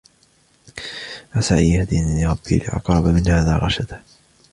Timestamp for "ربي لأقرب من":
2.27-3.27